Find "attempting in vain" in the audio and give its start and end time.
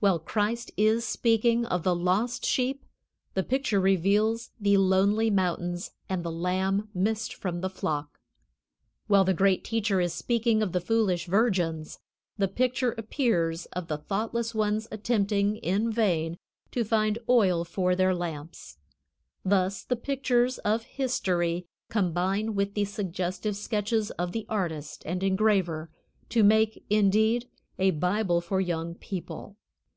14.92-16.38